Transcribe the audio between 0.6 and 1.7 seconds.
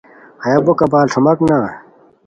بو کپال چھوماک نا